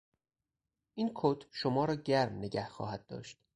[0.95, 3.37] این کت شما را گرم نگه خواهد داشت.